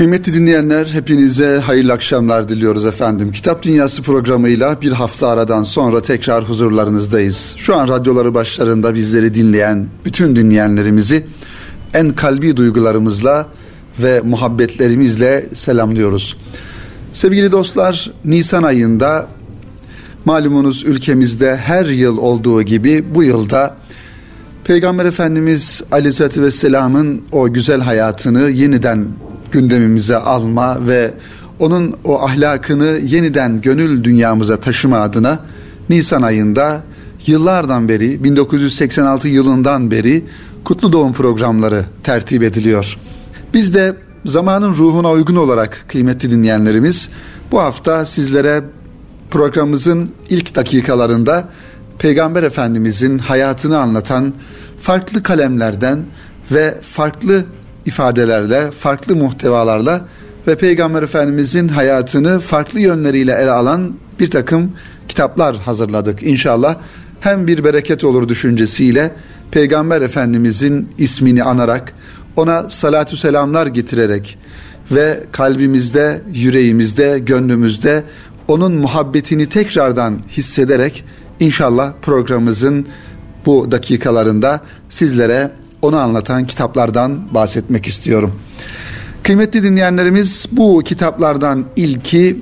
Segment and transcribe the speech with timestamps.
[0.00, 3.32] Kıymetli dinleyenler hepinize hayırlı akşamlar diliyoruz efendim.
[3.32, 7.54] Kitap Dünyası programıyla bir hafta aradan sonra tekrar huzurlarınızdayız.
[7.56, 11.26] Şu an radyoları başlarında bizleri dinleyen bütün dinleyenlerimizi
[11.94, 13.46] en kalbi duygularımızla
[13.98, 16.36] ve muhabbetlerimizle selamlıyoruz.
[17.12, 19.28] Sevgili dostlar Nisan ayında
[20.24, 23.76] malumunuz ülkemizde her yıl olduğu gibi bu yılda
[24.64, 29.06] Peygamber Efendimiz Aleyhisselatü Vesselam'ın o güzel hayatını yeniden
[29.52, 31.14] gündemimize alma ve
[31.58, 35.38] onun o ahlakını yeniden gönül dünyamıza taşıma adına
[35.88, 36.82] Nisan ayında
[37.26, 40.24] yıllardan beri 1986 yılından beri
[40.64, 42.98] kutlu doğum programları tertip ediliyor.
[43.54, 47.08] Biz de zamanın ruhuna uygun olarak kıymetli dinleyenlerimiz
[47.52, 48.62] bu hafta sizlere
[49.30, 51.48] programımızın ilk dakikalarında
[51.98, 54.34] Peygamber Efendimizin hayatını anlatan
[54.80, 55.98] farklı kalemlerden
[56.50, 57.44] ve farklı
[57.86, 60.06] ifadelerle, farklı muhtevalarla
[60.46, 64.72] ve Peygamber Efendimizin hayatını farklı yönleriyle ele alan bir takım
[65.08, 66.22] kitaplar hazırladık.
[66.22, 66.76] İnşallah
[67.20, 69.12] hem bir bereket olur düşüncesiyle
[69.50, 71.92] Peygamber Efendimizin ismini anarak,
[72.36, 74.38] ona salatü selamlar getirerek
[74.90, 78.04] ve kalbimizde, yüreğimizde, gönlümüzde
[78.48, 81.04] onun muhabbetini tekrardan hissederek
[81.40, 82.86] inşallah programımızın
[83.46, 85.50] bu dakikalarında sizlere
[85.82, 88.32] onu anlatan kitaplardan bahsetmek istiyorum.
[89.22, 92.36] Kıymetli dinleyenlerimiz bu kitaplardan ilki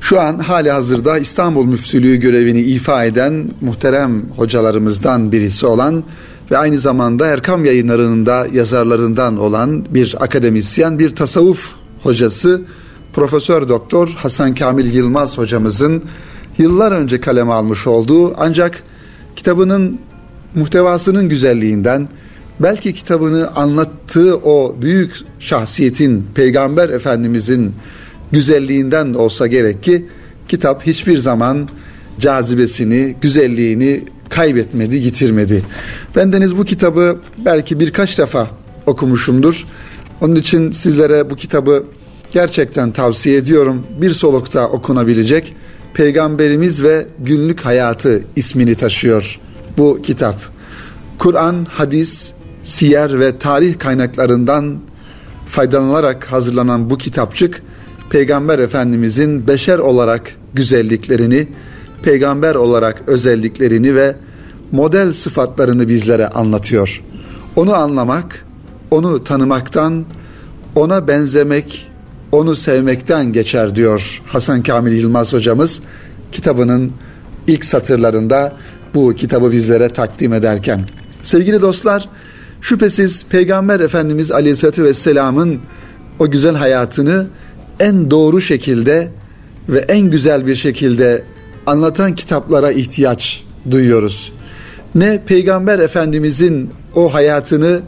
[0.00, 6.04] şu an hali hazırda İstanbul Müftülüğü görevini ifa eden muhterem hocalarımızdan birisi olan
[6.50, 11.72] ve aynı zamanda Erkam yayınlarında yazarlarından olan bir akademisyen, bir tasavvuf
[12.02, 12.62] hocası
[13.12, 16.02] Profesör Doktor Hasan Kamil Yılmaz hocamızın
[16.58, 18.82] yıllar önce kaleme almış olduğu ancak
[19.36, 19.98] kitabının
[20.54, 22.08] muhtevasının güzelliğinden
[22.60, 27.74] belki kitabını anlattığı o büyük şahsiyetin Peygamber Efendimizin
[28.32, 30.06] güzelliğinden olsa gerek ki
[30.48, 31.68] kitap hiçbir zaman
[32.18, 35.62] cazibesini, güzelliğini kaybetmedi, yitirmedi.
[36.16, 38.50] Bendeniz bu kitabı belki birkaç defa
[38.86, 39.66] okumuşumdur.
[40.20, 41.84] Onun için sizlere bu kitabı
[42.32, 43.86] gerçekten tavsiye ediyorum.
[44.00, 45.54] Bir solukta okunabilecek
[45.94, 49.40] Peygamberimiz ve Günlük Hayatı ismini taşıyor
[49.78, 50.36] bu kitap.
[51.18, 52.32] Kur'an, hadis,
[52.62, 54.78] siyer ve tarih kaynaklarından
[55.46, 57.62] faydalanarak hazırlanan bu kitapçık
[58.10, 61.48] Peygamber Efendimizin beşer olarak güzelliklerini,
[62.02, 64.16] peygamber olarak özelliklerini ve
[64.72, 67.02] model sıfatlarını bizlere anlatıyor.
[67.56, 68.46] Onu anlamak,
[68.90, 70.04] onu tanımaktan,
[70.76, 71.90] ona benzemek,
[72.32, 75.80] onu sevmekten geçer diyor Hasan Kamil Yılmaz hocamız
[76.32, 76.92] kitabının
[77.46, 78.56] ilk satırlarında
[78.94, 80.80] bu kitabı bizlere takdim ederken.
[81.22, 82.08] Sevgili dostlar,
[82.62, 85.60] şüphesiz Peygamber Efendimiz Aleyhisselatü Vesselam'ın
[86.18, 87.26] o güzel hayatını
[87.80, 89.08] en doğru şekilde
[89.68, 91.22] ve en güzel bir şekilde
[91.66, 94.32] anlatan kitaplara ihtiyaç duyuyoruz.
[94.94, 97.80] Ne Peygamber Efendimizin o hayatını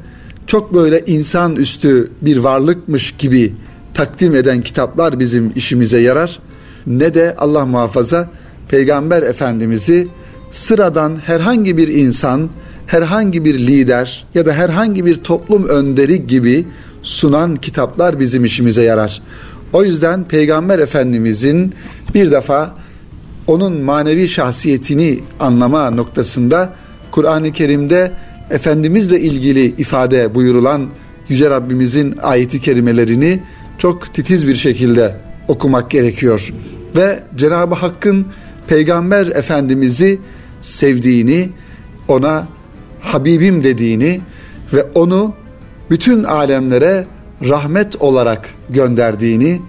[0.47, 3.53] çok böyle insan üstü bir varlıkmış gibi
[3.95, 6.39] takdim eden kitaplar bizim işimize yarar
[6.87, 8.31] ne de Allah muhafaza
[8.69, 10.09] Peygamber Efendimiz'i
[10.53, 12.51] sıradan herhangi bir insan,
[12.87, 16.67] herhangi bir lider ya da herhangi bir toplum önderi gibi
[17.03, 19.22] sunan kitaplar bizim işimize yarar.
[19.72, 21.75] O yüzden Peygamber Efendimizin
[22.15, 22.75] bir defa
[23.47, 26.73] onun manevi şahsiyetini anlama noktasında
[27.11, 28.12] Kur'an-ı Kerim'de
[28.50, 30.87] Efendimizle ilgili ifade buyurulan
[31.28, 33.43] Yüce Rabbimizin ayeti kerimelerini
[33.78, 35.17] çok titiz bir şekilde
[35.49, 36.53] okumak gerekiyor.
[36.97, 38.27] Ve Cenab-ı Hakk'ın
[38.67, 40.19] Peygamber Efendimiz'i
[40.62, 41.49] sevdiğini,
[42.09, 42.49] ona
[43.04, 44.20] Habibim dediğini
[44.72, 45.34] ve onu
[45.91, 47.04] bütün alemlere
[47.48, 49.60] rahmet olarak gönderdiğini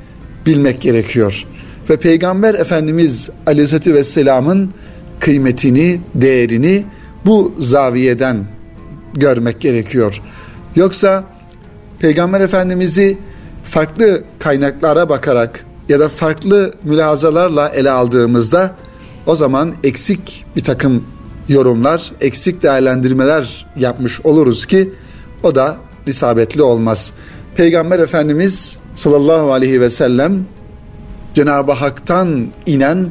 [0.46, 1.46] bilmek gerekiyor.
[1.90, 4.72] Ve Peygamber Efendimiz Aleyhisselatü Vesselam'ın
[5.20, 6.86] kıymetini, değerini
[7.26, 8.46] bu zaviyeden
[9.14, 10.22] görmek gerekiyor.
[10.76, 11.24] Yoksa
[12.00, 13.18] Peygamber Efendimiz'i
[13.64, 18.76] farklı kaynaklara bakarak ya da farklı mülazalarla ele aldığımızda
[19.26, 21.04] o zaman eksik bir takım
[21.50, 24.90] yorumlar, eksik değerlendirmeler yapmış oluruz ki
[25.44, 25.78] o da
[26.08, 27.12] isabetli olmaz.
[27.56, 30.46] Peygamber Efendimiz sallallahu aleyhi ve sellem
[31.34, 33.10] Cenab-ı Hak'tan inen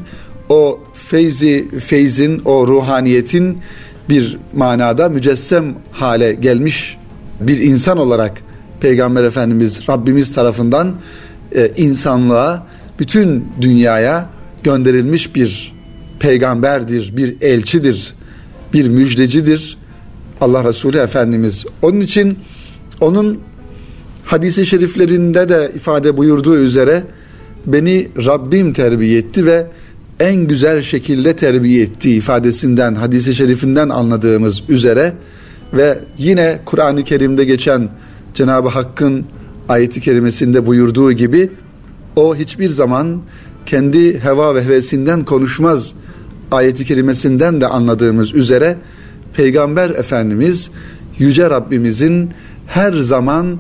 [0.49, 3.59] o feyzi, feyzin, o ruhaniyetin
[4.09, 6.99] bir manada mücessem hale gelmiş
[7.41, 8.43] bir insan olarak
[8.81, 10.95] Peygamber Efendimiz Rabbimiz tarafından
[11.57, 12.67] e, insanlığa,
[12.99, 14.27] bütün dünyaya
[14.63, 15.75] gönderilmiş bir
[16.21, 18.15] peygamberdir, bir elçidir,
[18.75, 19.79] bir müjdecidir
[20.41, 21.65] Allah Resulü Efendimiz.
[21.83, 22.39] Onun için
[23.01, 23.41] onun
[24.25, 27.05] hadisi şeriflerinde de ifade buyurduğu üzere
[27.67, 29.67] beni Rabbim terbiye etti ve
[30.21, 35.13] en güzel şekilde terbiye etti ifadesinden, hadisi şerifinden anladığımız üzere
[35.73, 37.89] ve yine Kur'an-ı Kerim'de geçen
[38.35, 39.25] Cenab-ı Hakk'ın
[39.69, 41.51] ayeti kerimesinde buyurduğu gibi
[42.17, 43.21] o hiçbir zaman
[43.67, 45.95] kendi heva ve hevesinden konuşmaz
[46.53, 48.77] ayeti kerimesinden de anladığımız üzere
[49.37, 50.71] Peygamber Efendimiz
[51.19, 52.31] Yüce Rabbimizin
[52.67, 53.59] her zaman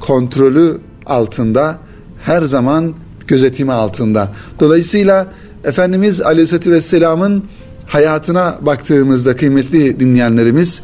[0.00, 1.78] kontrolü altında,
[2.24, 2.94] her zaman
[3.26, 4.32] gözetimi altında.
[4.60, 5.26] Dolayısıyla
[5.64, 7.44] Efendimiz Aleyhisselatü Vesselam'ın
[7.86, 10.80] hayatına baktığımızda kıymetli dinleyenlerimiz,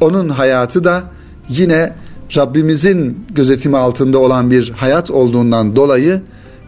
[0.00, 1.02] onun hayatı da
[1.48, 1.92] yine
[2.36, 6.20] Rabbimizin gözetimi altında olan bir hayat olduğundan dolayı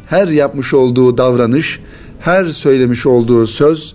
[0.07, 1.81] her yapmış olduğu davranış,
[2.21, 3.95] her söylemiş olduğu söz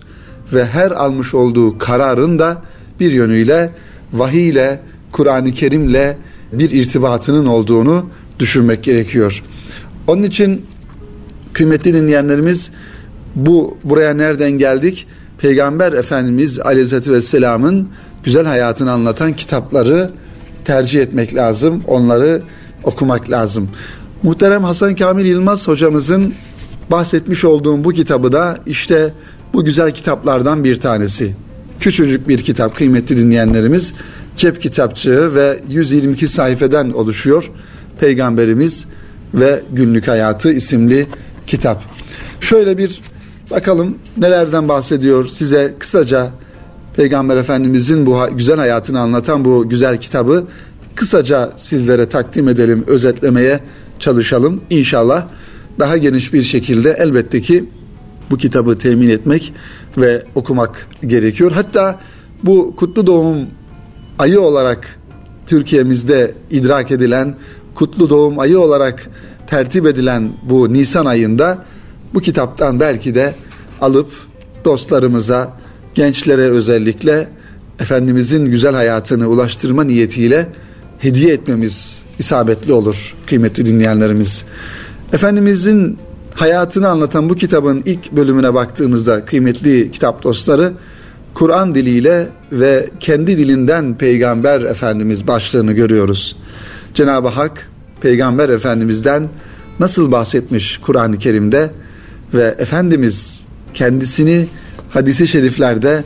[0.54, 2.62] ve her almış olduğu kararın da
[3.00, 3.70] bir yönüyle
[4.12, 4.80] vahiy ile,
[5.12, 6.16] Kur'an-ı Kerim'le
[6.52, 8.06] bir irtibatının olduğunu
[8.38, 9.42] düşünmek gerekiyor.
[10.06, 10.66] Onun için
[11.52, 12.70] kıymetli dinleyenlerimiz
[13.34, 15.06] bu buraya nereden geldik?
[15.38, 17.88] Peygamber Efendimiz Aleyhisselatü Vesselam'ın
[18.24, 20.10] güzel hayatını anlatan kitapları
[20.64, 21.82] tercih etmek lazım.
[21.86, 22.42] Onları
[22.84, 23.68] okumak lazım.
[24.22, 26.34] Muhterem Hasan Kamil Yılmaz hocamızın
[26.90, 29.12] bahsetmiş olduğum bu kitabı da işte
[29.54, 31.34] bu güzel kitaplardan bir tanesi.
[31.80, 33.92] Küçücük bir kitap kıymetli dinleyenlerimiz.
[34.36, 37.50] Cep kitapçığı ve 122 sayfeden oluşuyor.
[38.00, 38.84] Peygamberimiz
[39.34, 41.06] ve Günlük Hayatı isimli
[41.46, 41.82] kitap.
[42.40, 43.00] Şöyle bir
[43.50, 46.30] bakalım nelerden bahsediyor size kısaca
[46.96, 50.46] Peygamber Efendimizin bu güzel hayatını anlatan bu güzel kitabı
[50.94, 53.60] kısaca sizlere takdim edelim, özetlemeye
[53.98, 54.60] çalışalım.
[54.70, 55.26] İnşallah
[55.78, 57.64] daha geniş bir şekilde elbette ki
[58.30, 59.52] bu kitabı temin etmek
[59.98, 61.52] ve okumak gerekiyor.
[61.52, 62.00] Hatta
[62.42, 63.38] bu kutlu doğum
[64.18, 64.98] ayı olarak
[65.46, 67.34] Türkiye'mizde idrak edilen
[67.74, 69.10] kutlu doğum ayı olarak
[69.46, 71.64] tertip edilen bu Nisan ayında
[72.14, 73.34] bu kitaptan belki de
[73.80, 74.12] alıp
[74.64, 75.52] dostlarımıza,
[75.94, 77.28] gençlere özellikle
[77.80, 80.48] Efendimizin güzel hayatını ulaştırma niyetiyle
[80.98, 84.44] hediye etmemiz isabetli olur kıymetli dinleyenlerimiz.
[85.12, 85.98] Efendimizin
[86.34, 90.72] hayatını anlatan bu kitabın ilk bölümüne baktığımızda kıymetli kitap dostları
[91.34, 96.36] Kur'an diliyle ve kendi dilinden Peygamber Efendimiz başlığını görüyoruz.
[96.94, 97.70] Cenab-ı Hak
[98.00, 99.28] Peygamber Efendimiz'den
[99.80, 101.70] nasıl bahsetmiş Kur'an-ı Kerim'de
[102.34, 103.44] ve Efendimiz
[103.74, 104.46] kendisini
[104.90, 106.04] hadisi şeriflerde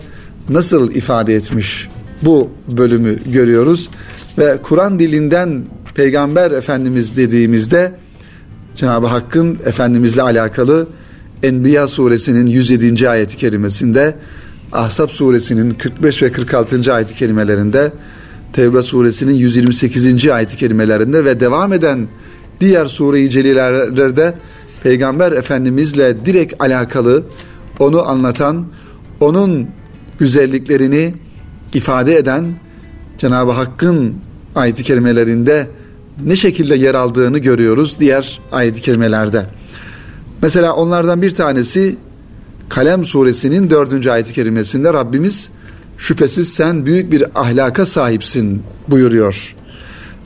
[0.49, 1.89] nasıl ifade etmiş
[2.23, 3.89] bu bölümü görüyoruz
[4.39, 5.65] ve Kur'an dilinden
[5.95, 7.93] Peygamber Efendimiz dediğimizde
[8.79, 10.87] Cenab-ı Hakk'ın Efendimizle alakalı
[11.43, 13.09] Enbiya suresinin 107.
[13.09, 14.15] ayeti kerimesinde
[14.73, 16.95] Ahzab suresinin 45 ve 46.
[16.95, 17.93] ayeti kerimelerinde
[18.53, 20.29] Tevbe suresinin 128.
[20.29, 22.09] ayeti kerimelerinde ve devam eden
[22.61, 24.35] diğer sure-i celilerde
[24.83, 27.23] Peygamber Efendimizle direkt alakalı
[27.79, 28.67] onu anlatan,
[29.21, 29.69] onun
[30.19, 31.15] güzelliklerini
[31.75, 32.47] ifade eden
[33.19, 34.15] Cenab-ı Hakk'ın
[34.55, 35.67] ayet-i kerimelerinde
[36.25, 39.47] ne şekilde yer aldığını görüyoruz diğer ayet-i kerimelerde.
[40.43, 41.97] Mesela onlardan bir tanesi
[42.69, 45.49] Kalem suresinin dördüncü ayet-i kerimesinde Rabbimiz
[45.99, 49.55] şüphesiz sen büyük bir ahlaka sahipsin buyuruyor.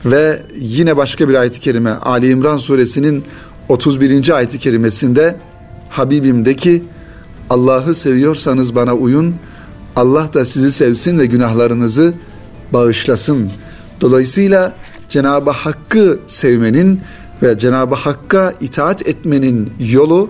[0.05, 3.23] Ve yine başka bir ayet-i kerime Ali İmran suresinin
[3.69, 4.35] 31.
[4.35, 5.35] ayet-i kerimesinde
[5.89, 6.83] Habibim'deki
[7.49, 9.35] Allah'ı seviyorsanız bana uyun,
[9.95, 12.13] Allah da sizi sevsin ve günahlarınızı
[12.73, 13.51] bağışlasın.
[14.01, 14.75] Dolayısıyla
[15.13, 17.01] Cenab-ı Hakk'ı sevmenin
[17.43, 20.29] ve Cenab-ı Hakk'a itaat etmenin yolu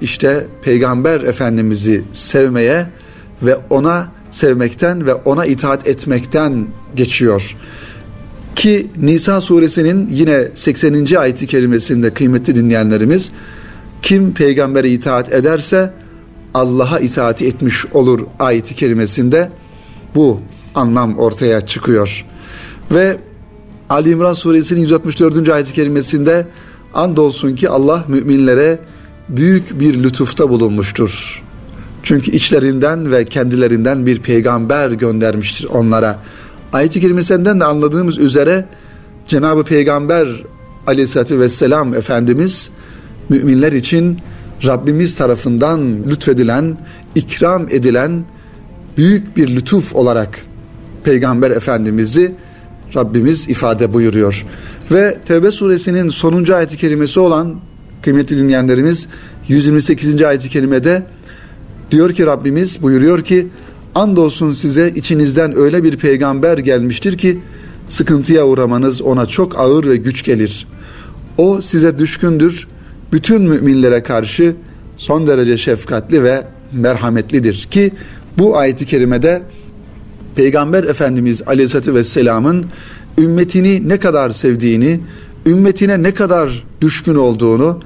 [0.00, 2.86] işte Peygamber Efendimiz'i sevmeye
[3.42, 7.56] ve ona sevmekten ve ona itaat etmekten geçiyor.
[8.56, 11.16] Ki Nisa suresinin yine 80.
[11.16, 13.32] ayeti kelimesinde kıymetli dinleyenlerimiz
[14.02, 15.90] kim peygambere itaat ederse
[16.54, 19.50] Allah'a itaati etmiş olur ayeti kerimesinde
[20.14, 20.40] bu
[20.74, 22.24] anlam ortaya çıkıyor.
[22.90, 23.16] Ve
[23.90, 25.48] Ali İmran suresinin 164.
[25.48, 26.46] ayet-i kerimesinde
[26.94, 28.78] andolsun ki Allah müminlere
[29.28, 31.42] büyük bir lütufta bulunmuştur.
[32.02, 36.18] Çünkü içlerinden ve kendilerinden bir peygamber göndermiştir onlara.
[36.72, 38.64] Ayet-i kerimesinden de anladığımız üzere
[39.28, 40.28] Cenab-ı Peygamber
[40.86, 42.70] aleyhissalatü vesselam Efendimiz
[43.28, 44.18] müminler için
[44.66, 46.78] Rabbimiz tarafından lütfedilen,
[47.14, 48.24] ikram edilen
[48.96, 50.44] büyük bir lütuf olarak
[51.04, 52.34] Peygamber Efendimiz'i
[52.96, 54.46] Rabbimiz ifade buyuruyor.
[54.90, 57.54] Ve Tevbe suresinin sonuncu ayeti kerimesi olan
[58.02, 59.08] kıymetli dinleyenlerimiz
[59.48, 60.22] 128.
[60.22, 61.02] ayeti kerimede
[61.90, 63.48] diyor ki Rabbimiz buyuruyor ki
[63.94, 67.40] andolsun size içinizden öyle bir peygamber gelmiştir ki
[67.88, 70.66] sıkıntıya uğramanız ona çok ağır ve güç gelir.
[71.38, 72.68] O size düşkündür.
[73.12, 74.56] Bütün müminlere karşı
[74.96, 77.92] son derece şefkatli ve merhametlidir ki
[78.38, 79.42] bu ayeti kerimede
[80.36, 82.66] Peygamber Efendimiz Aleyhisselatü Vesselam'ın
[83.18, 85.00] ümmetini ne kadar sevdiğini,
[85.46, 87.80] ümmetine ne kadar düşkün olduğunu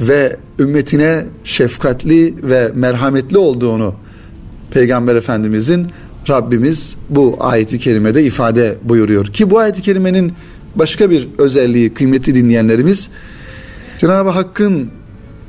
[0.00, 3.94] ve ümmetine şefkatli ve merhametli olduğunu
[4.70, 5.86] Peygamber Efendimizin
[6.28, 9.26] Rabbimiz bu ayeti kerimede ifade buyuruyor.
[9.26, 10.32] Ki bu ayeti kerimenin
[10.74, 13.10] başka bir özelliği kıymetli dinleyenlerimiz
[13.98, 14.90] Cenab-ı Hakk'ın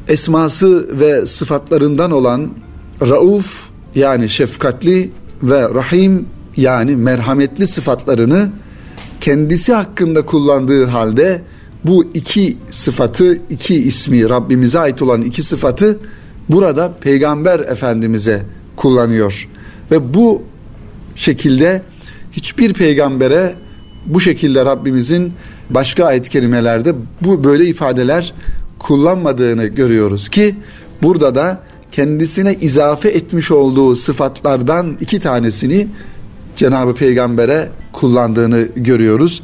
[0.08, 2.50] esması ve sıfatlarından olan
[3.02, 5.12] Rauf yani şefkatli
[5.44, 6.26] ve Rahim
[6.58, 8.50] yani merhametli sıfatlarını
[9.22, 11.42] kendisi hakkında kullandığı halde
[11.86, 16.00] bu iki sıfatı, iki ismi Rabbimize ait olan iki sıfatı
[16.50, 18.44] burada Peygamber Efendimiz'e
[18.76, 19.48] kullanıyor.
[19.92, 20.42] Ve bu
[21.16, 21.82] şekilde
[22.32, 23.56] hiçbir peygambere
[24.06, 25.34] bu şekilde Rabbimizin
[25.70, 28.34] başka ayet kelimelerde bu böyle ifadeler
[28.80, 30.56] kullanmadığını görüyoruz ki
[31.02, 35.88] burada da kendisine izafe etmiş olduğu sıfatlardan iki tanesini
[36.56, 39.44] Cenab-ı Peygamber'e kullandığını görüyoruz.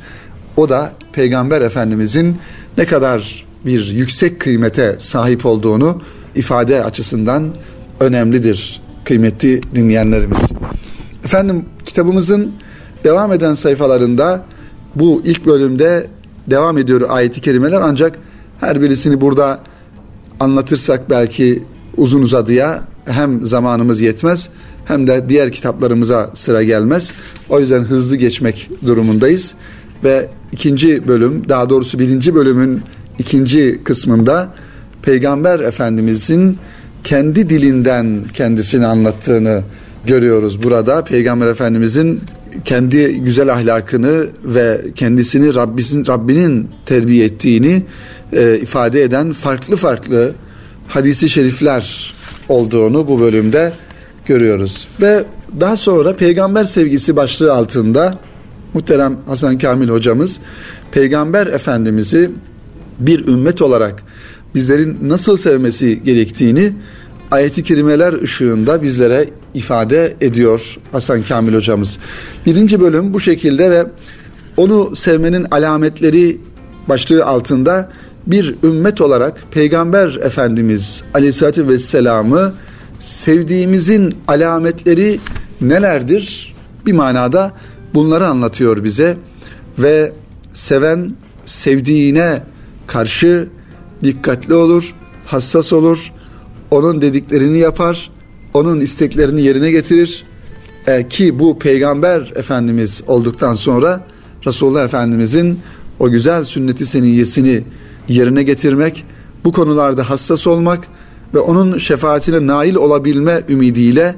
[0.57, 2.37] O da Peygamber Efendimizin
[2.77, 6.01] ne kadar bir yüksek kıymete sahip olduğunu
[6.35, 7.49] ifade açısından
[7.99, 10.51] önemlidir kıymetli dinleyenlerimiz.
[11.25, 12.51] Efendim kitabımızın
[13.03, 14.45] devam eden sayfalarında
[14.95, 16.07] bu ilk bölümde
[16.47, 18.19] devam ediyor ayeti kerimeler ancak
[18.59, 19.59] her birisini burada
[20.39, 21.63] anlatırsak belki
[21.97, 24.49] uzun uzadıya hem zamanımız yetmez
[24.87, 27.11] hem de diğer kitaplarımıza sıra gelmez.
[27.49, 29.53] O yüzden hızlı geçmek durumundayız
[30.03, 32.81] ve ikinci bölüm daha doğrusu birinci bölümün
[33.19, 34.53] ikinci kısmında
[35.01, 36.57] Peygamber Efendimizin
[37.03, 39.63] kendi dilinden kendisini anlattığını
[40.05, 41.03] görüyoruz burada.
[41.03, 42.21] Peygamber Efendimizin
[42.65, 47.83] kendi güzel ahlakını ve kendisini Rabbinin, Rabbinin terbiye ettiğini
[48.33, 50.33] e, ifade eden farklı farklı
[50.87, 52.13] hadisi şerifler
[52.49, 53.71] olduğunu bu bölümde
[54.27, 54.87] görüyoruz.
[55.01, 55.23] Ve
[55.59, 58.19] daha sonra peygamber sevgisi başlığı altında
[58.73, 60.39] muhterem Hasan Kamil hocamız
[60.91, 62.31] peygamber efendimizi
[62.99, 64.03] bir ümmet olarak
[64.55, 66.73] bizlerin nasıl sevmesi gerektiğini
[67.31, 71.97] ayeti kerimeler ışığında bizlere ifade ediyor Hasan Kamil hocamız.
[72.45, 73.85] Birinci bölüm bu şekilde ve
[74.57, 76.37] onu sevmenin alametleri
[76.89, 77.89] başlığı altında
[78.27, 82.53] bir ümmet olarak Peygamber Efendimiz Aleyhisselatü Vesselam'ı
[82.99, 85.19] sevdiğimizin alametleri
[85.61, 86.55] nelerdir?
[86.85, 87.53] Bir manada
[87.93, 89.17] bunları anlatıyor bize
[89.79, 90.11] ve
[90.53, 91.11] seven
[91.45, 92.43] sevdiğine
[92.87, 93.47] karşı
[94.03, 96.13] dikkatli olur, hassas olur,
[96.71, 98.11] onun dediklerini yapar,
[98.53, 100.23] onun isteklerini yerine getirir.
[100.87, 104.03] E, ki bu peygamber efendimiz olduktan sonra
[104.45, 105.59] Resulullah Efendimizin
[105.99, 107.63] o güzel sünneti seniyyesini
[108.07, 109.05] yerine getirmek,
[109.43, 110.87] bu konularda hassas olmak
[111.33, 114.15] ve onun şefaatine nail olabilme ümidiyle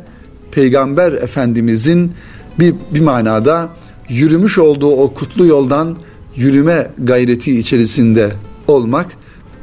[0.52, 2.12] Peygamber Efendimizin
[2.60, 3.70] bir, bir manada
[4.10, 5.98] yürümüş olduğu o kutlu yoldan
[6.36, 8.32] yürüme gayreti içerisinde
[8.68, 9.08] olmak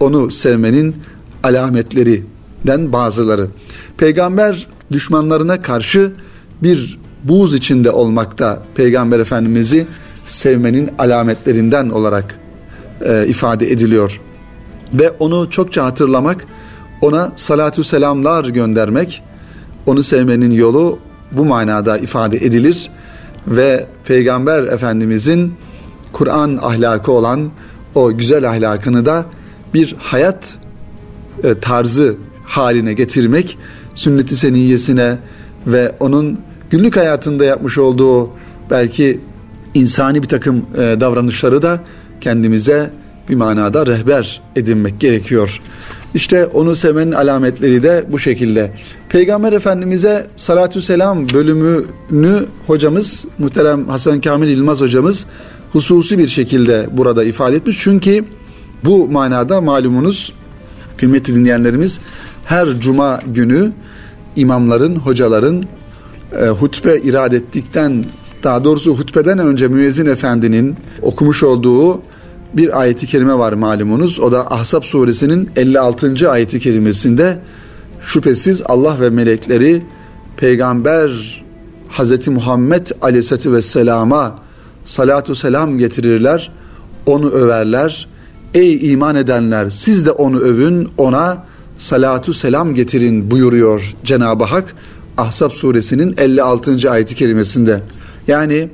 [0.01, 0.97] onu sevmenin
[1.43, 3.49] alametlerinden bazıları.
[3.99, 6.13] Peygamber düşmanlarına karşı
[6.63, 9.87] bir buğz içinde olmakta Peygamber Efendimiz'i
[10.25, 12.39] sevmenin alametlerinden olarak
[13.05, 14.21] e, ifade ediliyor.
[14.95, 16.47] Ve onu çokça hatırlamak,
[17.01, 19.23] ona salatü selamlar göndermek,
[19.87, 20.99] onu sevmenin yolu
[21.33, 22.91] bu manada ifade edilir
[23.47, 25.55] ve Peygamber Efendimizin
[26.13, 27.51] Kur'an ahlakı olan
[27.95, 29.25] o güzel ahlakını da
[29.75, 30.55] bir hayat
[31.45, 33.59] e, tarzı haline getirmek,
[33.95, 35.19] sünnet-i seniyyesine
[35.67, 38.31] ve onun günlük hayatında yapmış olduğu
[38.71, 39.21] belki
[39.75, 41.81] insani bir takım e, davranışları da
[42.21, 42.91] kendimize
[43.29, 45.61] bir manada rehber edinmek gerekiyor.
[46.15, 48.73] İşte onu sevmenin alametleri de bu şekilde.
[49.09, 55.27] Peygamber Efendimiz'e salatü selam bölümünü hocamız muhterem Hasan Kamil İlmaz hocamız
[55.73, 57.79] hususi bir şekilde burada ifade etmiş.
[57.81, 58.25] Çünkü
[58.85, 60.33] bu manada malumunuz
[60.97, 62.01] kıymetli dinleyenlerimiz
[62.45, 63.73] her cuma günü
[64.37, 65.65] imamların, hocaların
[66.41, 68.05] e, hutbe irad ettikten
[68.43, 72.03] daha doğrusu hutbeden önce müezzin efendinin okumuş olduğu
[72.55, 74.21] bir ayeti kerime var malumunuz.
[74.21, 76.31] O da Ahzab suresinin 56.
[76.31, 77.39] ayeti kerimesinde
[78.03, 79.83] şüphesiz Allah ve melekleri
[80.37, 81.43] peygamber
[81.89, 84.39] Hazreti Muhammed Aleyhisselatü Vesselam'a
[84.85, 86.53] salatu selam getirirler,
[87.07, 88.09] onu överler.
[88.55, 91.45] Ey iman edenler siz de onu övün, ona
[91.79, 94.75] salatu selam getirin buyuruyor Cenab-ı Hak
[95.17, 96.91] Ahzab suresinin 56.
[96.91, 97.81] ayeti kerimesinde.
[98.29, 98.69] Yani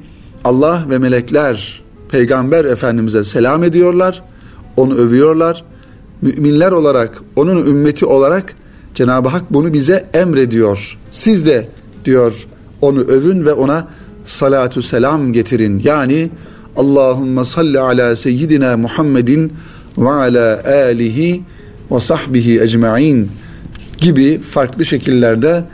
[0.45, 1.82] Allah ve melekler
[2.13, 4.23] peygamber efendimize selam ediyorlar.
[4.77, 5.65] onu övüyorlar.
[6.23, 8.55] Müminler olarak, onun ümmeti olarak
[8.95, 10.99] Cenab-ı Hak bunu bize emrediyor.
[11.11, 11.69] Siz de
[12.05, 12.47] diyor
[12.81, 13.89] onu övün ve ona
[14.25, 15.83] salatu selam getirin.
[15.85, 16.31] Yani
[16.77, 19.53] Allahümme salli ala seyyidina Muhammedin
[19.99, 21.43] ve ala alihi
[21.91, 23.31] ve sahbihi ecma'in
[23.99, 25.65] gibi farklı şekillerde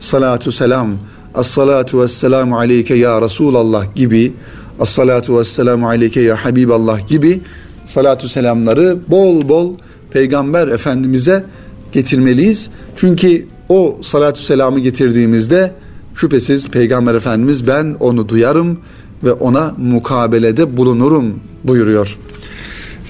[0.00, 0.90] salatu selam,
[1.34, 4.32] as-salatu ve selamu aleyke ya Resulallah gibi,
[4.80, 7.40] as-salatu ve selamu aleyke ya Habiballah gibi
[7.86, 9.74] salatu selamları bol bol
[10.10, 11.44] Peygamber Efendimiz'e
[11.92, 12.70] getirmeliyiz.
[12.96, 15.72] Çünkü o salatu selamı getirdiğimizde
[16.14, 18.78] şüphesiz Peygamber Efendimiz ben onu duyarım
[19.24, 22.18] ve ona mukabelede bulunurum buyuruyor.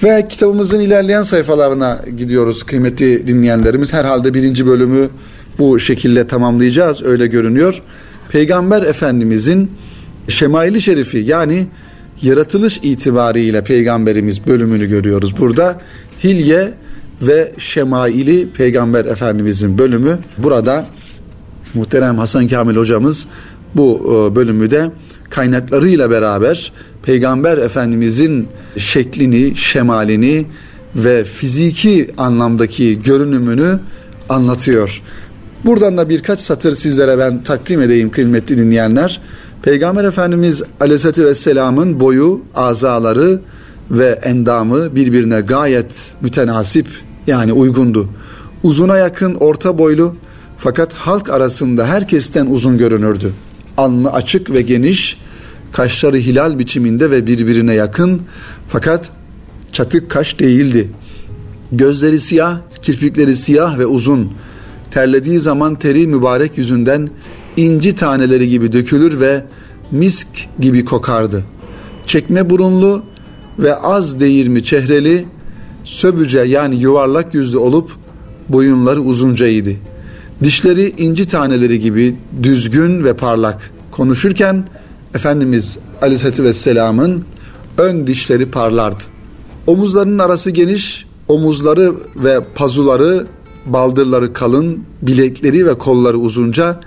[0.03, 3.93] Ve kitabımızın ilerleyen sayfalarına gidiyoruz kıymetli dinleyenlerimiz.
[3.93, 5.09] Herhalde birinci bölümü
[5.59, 7.81] bu şekilde tamamlayacağız öyle görünüyor.
[8.29, 9.71] Peygamber Efendimizin
[10.29, 11.67] Şemaili Şerifi yani
[12.21, 15.39] yaratılış itibariyle peygamberimiz bölümünü görüyoruz.
[15.39, 15.77] Burada
[16.23, 16.73] Hilye
[17.21, 20.85] ve Şemaili Peygamber Efendimizin bölümü burada
[21.73, 23.25] muhterem Hasan Kamil hocamız
[23.75, 24.91] bu e, bölümü de
[25.29, 26.71] kaynaklarıyla beraber
[27.03, 30.45] Peygamber Efendimizin şeklini, şemalini
[30.95, 33.79] ve fiziki anlamdaki görünümünü
[34.29, 35.01] anlatıyor.
[35.65, 39.21] Buradan da birkaç satır sizlere ben takdim edeyim kıymetli dinleyenler.
[39.63, 43.41] Peygamber Efendimiz Aleyhisselatü Vesselam'ın boyu, azaları
[43.91, 46.87] ve endamı birbirine gayet mütenasip
[47.27, 48.09] yani uygundu.
[48.63, 50.15] Uzuna yakın orta boylu
[50.57, 53.31] fakat halk arasında herkesten uzun görünürdü.
[53.77, 55.17] Alnı açık ve geniş,
[55.71, 58.21] kaşları hilal biçiminde ve birbirine yakın
[58.67, 59.09] fakat
[59.71, 60.89] çatık kaş değildi.
[61.71, 64.33] Gözleri siyah, kirpikleri siyah ve uzun.
[64.91, 67.09] Terlediği zaman teri mübarek yüzünden
[67.59, 69.43] inci taneleri gibi dökülür ve
[69.91, 70.27] misk
[70.59, 71.43] gibi kokardı.
[72.05, 73.03] Çekme burunlu
[73.59, 75.25] ve az değirmi çehreli,
[75.83, 77.91] söbüce yani yuvarlak yüzlü olup
[78.49, 79.69] boyunları uzuncaydı.
[80.43, 83.71] Dişleri inci taneleri gibi düzgün ve parlak.
[83.91, 84.67] Konuşurken
[85.15, 87.23] Efendimiz Aleyhisselatü Vesselam'ın
[87.77, 89.03] ön dişleri parlardı.
[89.67, 93.25] Omuzlarının arası geniş, omuzları ve pazuları,
[93.65, 96.79] baldırları kalın, bilekleri ve kolları uzunca,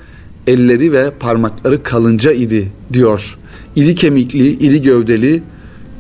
[0.47, 3.39] elleri ve parmakları kalınca idi diyor.
[3.77, 5.43] İri kemikli, iri gövdeli,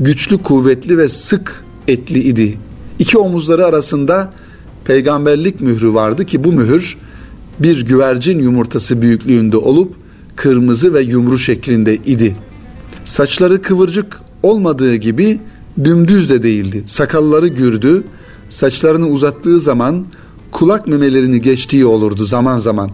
[0.01, 2.59] güçlü, kuvvetli ve sık etli idi.
[2.99, 4.33] İki omuzları arasında
[4.85, 6.97] peygamberlik mührü vardı ki bu mühür
[7.59, 9.95] bir güvercin yumurtası büyüklüğünde olup
[10.37, 12.37] kırmızı ve yumru şeklinde idi.
[13.05, 15.41] Saçları kıvırcık olmadığı gibi
[15.85, 16.85] dümdüz de değildi.
[16.87, 18.05] Sakalları gürdü,
[18.51, 20.07] saçlarını uzattığı zaman
[20.53, 22.91] kulak memelerini geçtiği olurdu zaman zaman.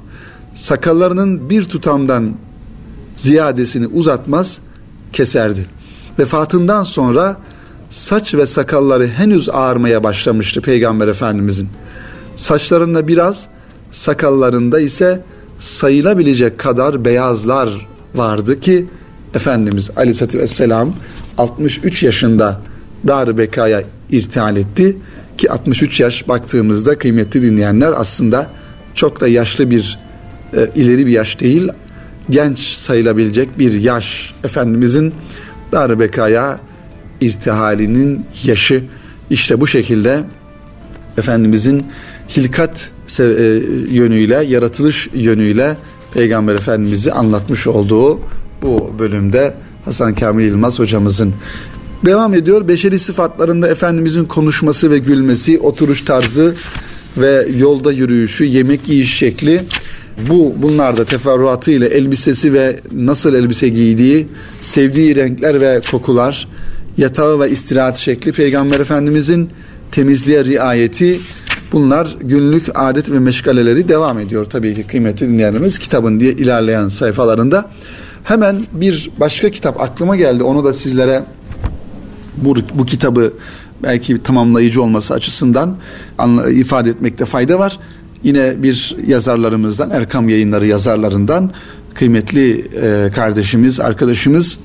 [0.59, 2.33] Sakallarının bir tutamdan
[3.17, 4.59] ziyadesini uzatmaz,
[5.13, 5.67] keserdi.
[6.19, 7.37] Vefatından sonra
[7.91, 11.69] saç ve sakalları henüz ağarmaya başlamıştı Peygamber Efendimizin.
[12.37, 13.47] Saçlarında biraz,
[13.93, 15.23] sakallarında ise
[15.59, 18.87] sayılabilecek kadar beyazlar vardı ki
[19.35, 20.93] Efendimiz Aleyhisselatü Vesselam
[21.39, 22.61] 63 yaşında
[23.07, 24.97] dar bekaya irtihal etti
[25.39, 28.51] ki 63 yaş baktığımızda kıymetli dinleyenler aslında
[28.95, 30.08] çok da yaşlı bir
[30.57, 31.69] e, ileri bir yaş değil
[32.31, 34.35] genç sayılabilecek bir yaş.
[34.45, 35.15] Efendimizin
[35.73, 36.61] dar bekaya
[37.21, 38.85] irtihalinin yaşı.
[39.31, 40.25] İşte bu şekilde
[41.19, 41.87] Efendimizin
[42.37, 43.23] hilkat e,
[43.91, 45.77] yönüyle, yaratılış yönüyle
[46.15, 48.21] Peygamber Efendimiz'i anlatmış olduğu
[48.63, 51.35] bu bölümde Hasan Kamil Yılmaz hocamızın.
[52.05, 52.69] Devam ediyor.
[52.69, 56.55] Beşeri sıfatlarında Efendimizin konuşması ve gülmesi, oturuş tarzı
[57.17, 59.65] ve yolda yürüyüşü, yemek yiyiş şekli
[60.29, 64.29] bu bunlar da teferruatı ile elbisesi ve nasıl elbise giydiği,
[64.61, 66.49] sevdiği renkler ve kokular,
[66.99, 69.51] yatağı ve istirahat şekli, Peygamber Efendimizin
[69.93, 71.21] temizliğe riayeti
[71.73, 77.71] bunlar günlük adet ve meşgaleleri devam ediyor tabii ki kıymetli dinleyenlerimiz kitabın diye ilerleyen sayfalarında.
[78.25, 81.23] Hemen bir başka kitap aklıma geldi onu da sizlere
[82.37, 83.33] bu, bu kitabı
[83.83, 85.77] belki tamamlayıcı olması açısından
[86.51, 87.79] ifade etmekte fayda var.
[88.23, 91.51] Yine bir yazarlarımızdan Erkam Yayınları yazarlarından
[91.95, 94.59] kıymetli e, kardeşimiz, arkadaşımız,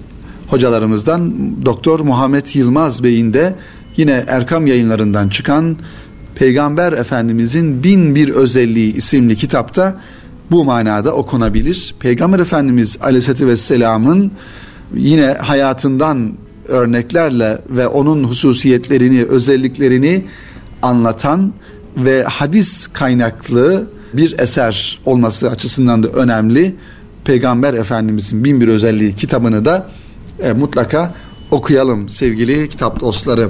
[0.47, 1.33] hocalarımızdan
[1.65, 3.55] Doktor Muhammed Yılmaz Bey'in de
[3.97, 5.77] yine Erkam Yayınlarından çıkan
[6.35, 10.01] Peygamber Efendimizin Bin Bir Özelliği isimli kitapta
[10.51, 11.95] bu manada okunabilir.
[11.99, 14.31] Peygamber Efendimiz Aleyhisselatü Vesselam'ın
[14.95, 16.33] yine hayatından
[16.67, 20.25] örneklerle ve onun hususiyetlerini, özelliklerini
[20.81, 21.53] anlatan
[21.97, 26.75] ve hadis kaynaklı bir eser olması açısından da önemli.
[27.25, 29.89] Peygamber Efendimizin bin bir özelliği kitabını da
[30.43, 31.13] e, mutlaka
[31.51, 33.49] okuyalım sevgili kitap dostları.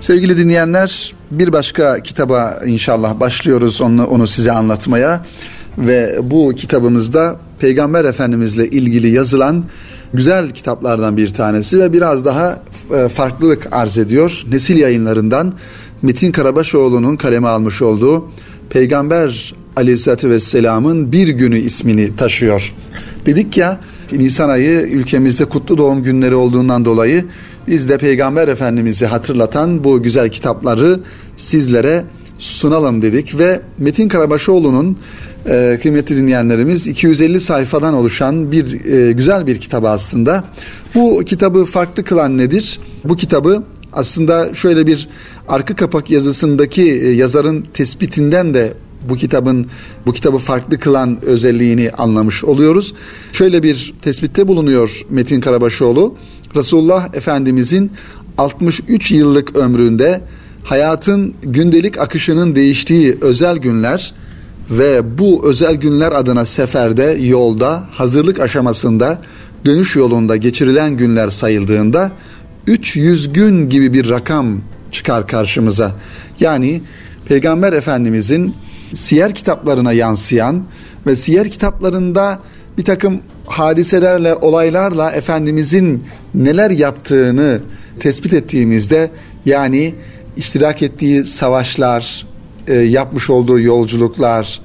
[0.00, 5.26] Sevgili dinleyenler bir başka kitaba inşallah başlıyoruz onu, onu size anlatmaya.
[5.78, 9.64] Ve bu kitabımızda Peygamber Efendimizle ilgili yazılan
[10.14, 12.62] güzel kitaplardan bir tanesi ve biraz daha
[12.94, 14.44] e, farklılık arz ediyor.
[14.50, 15.54] Nesil yayınlarından
[16.02, 18.28] Metin Karabaşoğlu'nun kaleme almış olduğu
[18.70, 22.74] Peygamber Aleyhisselatü Vesselam'ın bir günü ismini taşıyor.
[23.26, 23.80] Dedik ya
[24.12, 27.24] Nisan ayı ülkemizde kutlu doğum günleri olduğundan dolayı
[27.68, 31.00] biz de Peygamber Efendimiz'i hatırlatan bu güzel kitapları
[31.36, 32.04] sizlere
[32.38, 34.98] sunalım dedik ve Metin Karabaşoğlu'nun
[35.48, 40.44] e, kıymetli dinleyenlerimiz 250 sayfadan oluşan bir e, güzel bir kitabı aslında.
[40.94, 42.80] Bu kitabı farklı kılan nedir?
[43.04, 45.08] Bu kitabı aslında şöyle bir
[45.50, 48.74] arka kapak yazısındaki e, yazarın tespitinden de
[49.08, 49.66] bu kitabın
[50.06, 52.94] bu kitabı farklı kılan özelliğini anlamış oluyoruz.
[53.32, 56.14] Şöyle bir tespitte bulunuyor Metin Karabaşoğlu.
[56.56, 57.92] Resulullah Efendimizin
[58.38, 60.20] 63 yıllık ömründe
[60.64, 64.14] hayatın gündelik akışının değiştiği özel günler
[64.70, 69.22] ve bu özel günler adına seferde, yolda, hazırlık aşamasında,
[69.64, 72.12] dönüş yolunda geçirilen günler sayıldığında
[72.66, 74.60] 300 gün gibi bir rakam
[74.92, 75.92] çıkar karşımıza.
[76.40, 76.80] Yani
[77.28, 78.54] Peygamber Efendimizin
[78.94, 80.64] siyer kitaplarına yansıyan
[81.06, 82.38] ve siyer kitaplarında
[82.78, 87.60] bir takım hadiselerle, olaylarla Efendimizin neler yaptığını
[88.00, 89.10] tespit ettiğimizde
[89.46, 89.94] yani
[90.36, 92.26] iştirak ettiği savaşlar,
[92.68, 94.60] e, yapmış olduğu yolculuklar,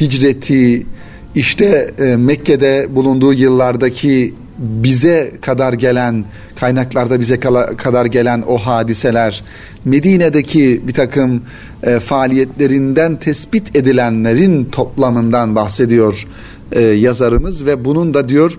[0.00, 0.86] hicreti,
[1.34, 6.24] işte e, Mekke'de bulunduğu yıllardaki bize kadar gelen
[6.56, 7.40] kaynaklarda bize
[7.76, 9.42] kadar gelen o hadiseler
[9.84, 11.42] Medine'deki bir takım
[11.82, 16.26] e, faaliyetlerinden tespit edilenlerin toplamından bahsediyor
[16.72, 18.58] e, yazarımız ve bunun da diyor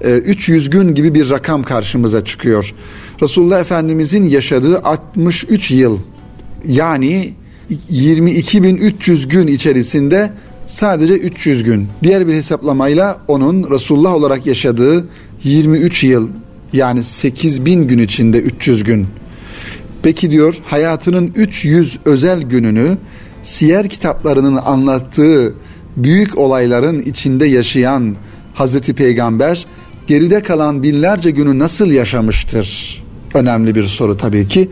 [0.00, 2.74] e, 300 gün gibi bir rakam karşımıza çıkıyor.
[3.22, 5.98] Resulullah Efendimizin yaşadığı 63 yıl
[6.66, 7.34] yani
[7.90, 10.30] 22.300 gün içerisinde
[10.66, 11.88] sadece 300 gün.
[12.02, 15.06] Diğer bir hesaplamayla onun Resulullah olarak yaşadığı
[15.44, 16.28] 23 yıl
[16.72, 19.06] yani 8000 gün içinde 300 gün.
[20.02, 22.98] Peki diyor hayatının 300 özel gününü
[23.42, 25.54] siyer kitaplarının anlattığı
[25.96, 28.16] büyük olayların içinde yaşayan
[28.54, 29.66] Hazreti Peygamber
[30.06, 33.02] geride kalan binlerce günü nasıl yaşamıştır?
[33.34, 34.68] Önemli bir soru tabii ki.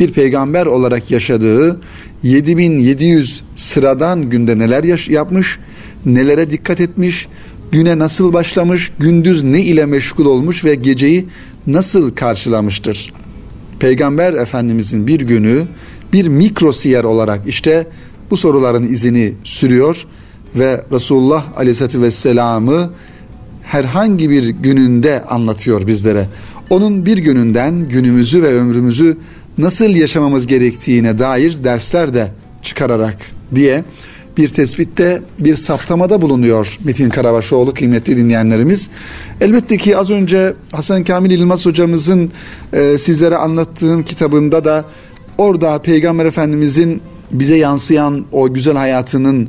[0.00, 1.80] Bir peygamber olarak yaşadığı
[2.22, 5.58] 7700 sıradan günde neler yapmış,
[6.06, 7.28] nelere dikkat etmiş,
[7.72, 11.26] güne nasıl başlamış, gündüz ne ile meşgul olmuş ve geceyi
[11.66, 13.12] nasıl karşılamıştır?
[13.78, 15.66] Peygamber Efendimizin bir günü
[16.12, 17.86] bir mikro siyer olarak işte
[18.30, 20.06] bu soruların izini sürüyor
[20.56, 22.90] ve Resulullah Aleyhisselatü Vesselam'ı
[23.62, 26.28] herhangi bir gününde anlatıyor bizlere.
[26.70, 29.18] Onun bir gününden günümüzü ve ömrümüzü
[29.58, 32.28] nasıl yaşamamız gerektiğine dair dersler de
[32.62, 33.16] çıkararak
[33.54, 33.84] diye
[34.36, 38.88] bir tespitte bir saftamada bulunuyor Metin Karabaşoğlu kıymetli dinleyenlerimiz.
[39.40, 42.30] Elbette ki az önce Hasan Kamil İlmaz hocamızın
[42.72, 44.84] e, sizlere anlattığım kitabında da
[45.38, 49.48] orada Peygamber Efendimizin bize yansıyan o güzel hayatının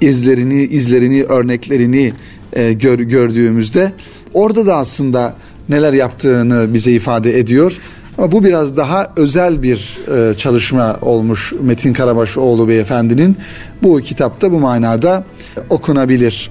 [0.00, 2.12] izlerini, izlerini, örneklerini
[2.52, 3.92] e, gör, gördüğümüzde
[4.34, 5.36] orada da aslında
[5.68, 7.78] neler yaptığını bize ifade ediyor.
[8.18, 13.36] Ama bu biraz daha özel bir e, çalışma olmuş Metin Karabaşoğlu beyefendinin.
[13.82, 15.24] Bu kitapta bu manada
[15.70, 16.50] okunabilir.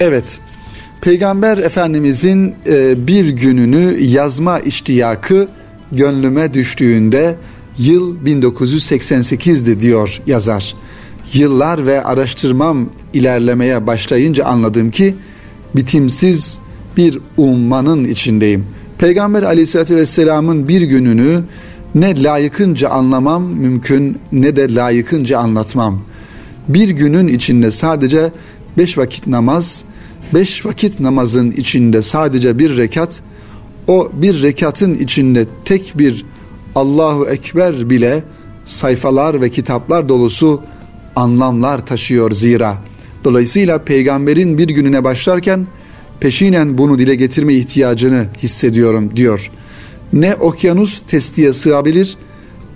[0.00, 0.24] Evet,
[1.00, 5.48] Peygamber Efendimizin e, bir gününü yazma iştiyakı
[5.92, 7.36] gönlüme düştüğünde
[7.78, 10.74] yıl 1988'di diyor yazar.
[11.32, 15.14] Yıllar ve araştırmam ilerlemeye başlayınca anladım ki
[15.76, 16.58] bitimsiz
[16.96, 21.42] bir ummanın içindeyim.'' Peygamber aleyhissalatü vesselamın bir gününü
[21.94, 26.00] ne layıkınca anlamam mümkün ne de layıkınca anlatmam.
[26.68, 28.32] Bir günün içinde sadece
[28.78, 29.84] beş vakit namaz,
[30.34, 33.20] beş vakit namazın içinde sadece bir rekat,
[33.88, 36.26] o bir rekatın içinde tek bir
[36.74, 38.22] Allahu Ekber bile
[38.64, 40.62] sayfalar ve kitaplar dolusu
[41.16, 42.78] anlamlar taşıyor zira.
[43.24, 45.66] Dolayısıyla peygamberin bir gününe başlarken
[46.20, 49.50] peşinen bunu dile getirme ihtiyacını hissediyorum diyor.
[50.12, 52.16] Ne okyanus testiye sığabilir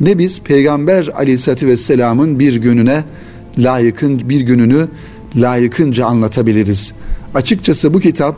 [0.01, 3.05] ne biz Peygamber aleyhissalatü vesselamın bir gününe
[3.59, 4.89] layıkın bir gününü
[5.37, 6.93] layıkınca anlatabiliriz.
[7.35, 8.37] Açıkçası bu kitap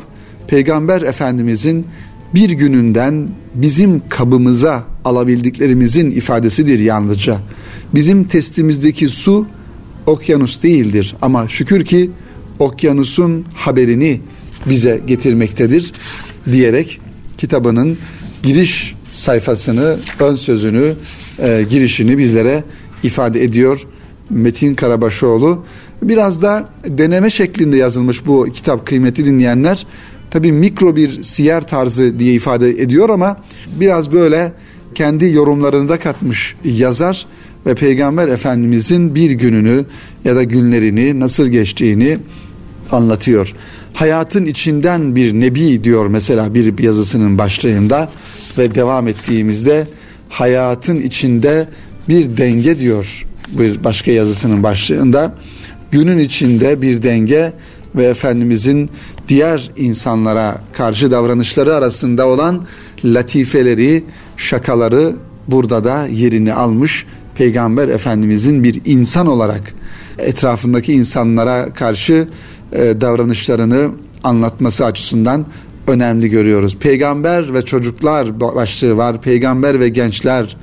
[0.49, 1.87] Peygamber Efendimizin
[2.35, 7.39] bir gününden bizim kabımıza alabildiklerimizin ifadesidir yalnızca.
[7.95, 9.47] Bizim testimizdeki su
[10.07, 12.11] okyanus değildir ama şükür ki
[12.59, 14.21] okyanusun haberini
[14.67, 15.93] bize getirmektedir
[16.53, 17.01] diyerek
[17.39, 17.99] kitabının
[18.43, 20.93] giriş sayfasını, ön sözünü,
[21.39, 22.65] e, girişini bizlere
[23.03, 23.87] ifade ediyor
[24.31, 25.65] Metin Karabaşoğlu.
[26.03, 29.87] Biraz da deneme şeklinde yazılmış bu kitap kıymeti dinleyenler.
[30.31, 33.43] Tabi mikro bir siyer tarzı diye ifade ediyor ama
[33.81, 34.53] biraz böyle
[34.95, 37.27] kendi yorumlarını da katmış yazar
[37.67, 39.85] ve Peygamber Efendimizin bir gününü
[40.25, 42.19] ya da günlerini nasıl geçtiğini
[42.93, 43.55] anlatıyor.
[43.95, 48.11] Hayatın içinden bir nebi diyor mesela bir yazısının başlığında
[48.59, 49.87] ve devam ettiğimizde
[50.29, 51.69] hayatın içinde
[52.09, 53.27] bir denge diyor
[53.59, 55.35] bir başka yazısının başlığında.
[55.91, 57.53] Günün içinde bir denge
[57.97, 58.91] ve Efendimizin
[59.29, 62.67] diğer insanlara karşı davranışları arasında olan
[63.05, 64.05] latifeleri,
[64.37, 65.17] şakaları
[65.49, 67.07] burada da yerini almış.
[67.35, 69.75] Peygamber Efendimizin bir insan olarak
[70.19, 72.29] etrafındaki insanlara karşı
[72.75, 73.91] e, davranışlarını
[74.25, 75.47] anlatması açısından
[75.87, 76.77] önemli görüyoruz.
[76.77, 79.21] Peygamber ve çocuklar başlığı var.
[79.21, 80.57] Peygamber ve gençler.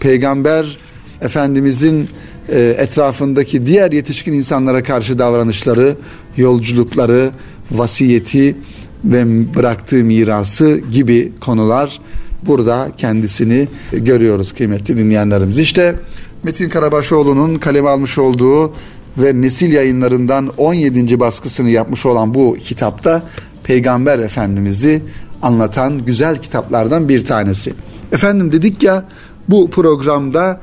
[0.00, 0.78] Peygamber
[1.20, 2.08] Efendimizin
[2.48, 5.96] e, etrafındaki diğer yetişkin insanlara karşı davranışları,
[6.36, 7.30] yolculukları,
[7.70, 8.56] vasiyeti
[9.04, 12.00] ve bıraktığı mirası gibi konular
[12.46, 15.58] burada kendisini görüyoruz kıymetli dinleyenlerimiz.
[15.58, 15.94] İşte
[16.42, 18.72] Metin Karabaşoğlu'nun kaleme almış olduğu
[19.18, 21.20] ve nesil yayınlarından 17.
[21.20, 23.22] baskısını yapmış olan bu kitapta
[23.64, 25.02] Peygamber Efendimiz'i
[25.42, 27.74] anlatan güzel kitaplardan bir tanesi.
[28.12, 29.04] Efendim dedik ya
[29.48, 30.60] bu programda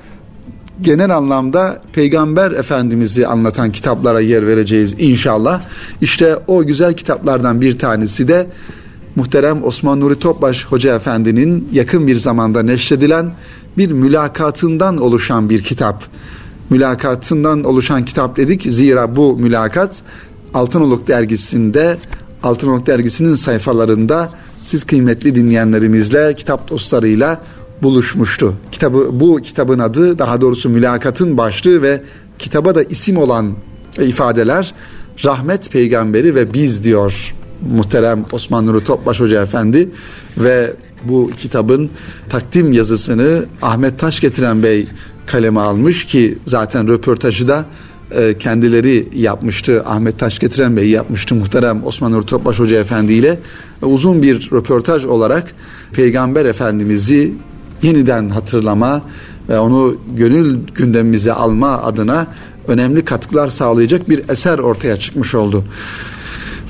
[0.81, 5.61] genel anlamda Peygamber Efendimiz'i anlatan kitaplara yer vereceğiz inşallah.
[6.01, 8.47] İşte o güzel kitaplardan bir tanesi de
[9.15, 13.31] muhterem Osman Nuri Topbaş Hoca Efendi'nin yakın bir zamanda neşredilen
[13.77, 16.03] bir mülakatından oluşan bir kitap.
[16.69, 18.61] Mülakatından oluşan kitap dedik.
[18.61, 20.01] Zira bu mülakat
[20.53, 21.97] Altınoluk dergisinde
[22.43, 24.29] Altınoluk dergisinin sayfalarında
[24.63, 27.41] siz kıymetli dinleyenlerimizle, kitap dostlarıyla
[27.81, 28.53] buluşmuştu.
[28.71, 32.01] Kitabı bu kitabın adı daha doğrusu mülakatın başlığı ve
[32.39, 33.53] kitaba da isim olan
[33.97, 34.73] ifadeler
[35.25, 37.35] rahmet peygamberi ve biz diyor
[37.71, 39.89] muhterem Osman Nuri Topbaş Hoca Efendi
[40.37, 41.89] ve bu kitabın
[42.29, 44.87] takdim yazısını Ahmet Taş getiren Bey
[45.31, 47.65] kaleme almış ki zaten röportajı da
[48.11, 49.83] e, kendileri yapmıştı.
[49.85, 53.39] Ahmet Taş getiren Bey yapmıştı muhterem Osman Nuri Topbaş Hoca Efendi ile
[53.81, 55.51] uzun bir röportaj olarak
[55.93, 57.33] Peygamber Efendimiz'i
[57.81, 59.01] yeniden hatırlama
[59.49, 62.27] ve onu gönül gündemimize alma adına
[62.67, 65.63] önemli katkılar sağlayacak bir eser ortaya çıkmış oldu.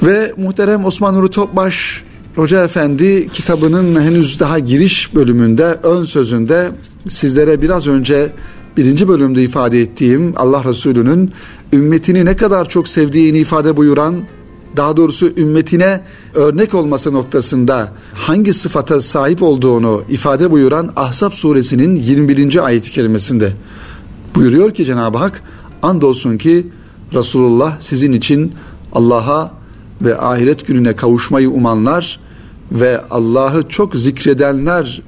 [0.04, 2.04] Ve muhterem Osman Nuri Topbaş
[2.36, 6.72] Hoca Efendi kitabının henüz daha giriş bölümünde ön sözünde
[7.10, 8.30] sizlere biraz önce
[8.78, 11.32] birinci bölümde ifade ettiğim Allah Resulü'nün
[11.74, 14.16] ümmetini ne kadar çok sevdiğini ifade buyuran
[14.78, 16.02] daha doğrusu ümmetine
[16.34, 22.66] örnek olması noktasında hangi sıfata sahip olduğunu ifade buyuran Ahzab suresinin 21.
[22.66, 23.54] ayet-i kerimesinde
[24.36, 25.44] buyuruyor ki Cenab-ı Hak
[25.82, 26.68] andolsun ki
[27.14, 28.54] Resulullah sizin için
[28.94, 29.59] Allah'a
[30.03, 32.21] ve ahiret gününe kavuşmayı umanlar
[32.73, 35.03] ve Allah'ı çok zikredenler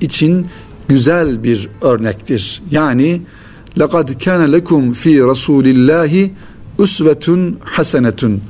[0.00, 0.46] için
[0.88, 2.62] güzel bir örnektir.
[2.70, 3.22] Yani
[3.76, 6.30] لَقَدْ كَانَ لَكُمْ ف۪ي رَسُولِ اللّٰهِ
[6.78, 8.40] üsvetun hasenetun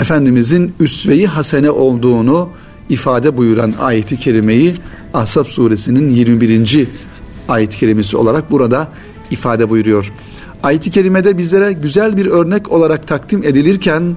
[0.00, 2.48] Efendimizin üsveyi hasene olduğunu
[2.88, 4.74] ifade buyuran ayeti kerimeyi
[5.14, 6.88] Ahzab suresinin 21.
[7.48, 8.88] ayet kerimesi olarak burada
[9.30, 10.12] ifade buyuruyor.
[10.62, 14.16] Ayet-i kerimede bizlere güzel bir örnek olarak takdim edilirken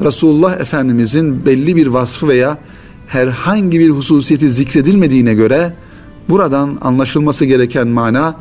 [0.00, 2.58] Resulullah Efendimizin belli bir vasfı veya
[3.06, 5.72] herhangi bir hususiyeti zikredilmediğine göre
[6.28, 8.34] buradan anlaşılması gereken mana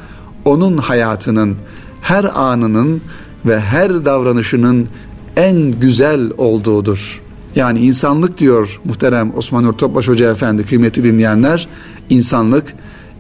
[0.46, 1.56] onun hayatının
[2.02, 3.02] her anının
[3.46, 4.88] ve her davranışının
[5.36, 7.22] en güzel olduğudur.
[7.56, 11.68] Yani insanlık diyor muhterem Osman Nur Topbaş Hoca Efendi kıymetli dinleyenler
[12.10, 12.74] insanlık